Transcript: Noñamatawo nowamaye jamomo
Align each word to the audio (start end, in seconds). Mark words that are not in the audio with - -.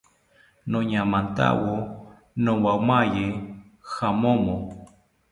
Noñamatawo 0.71 1.75
nowamaye 2.43 3.25
jamomo 3.91 4.55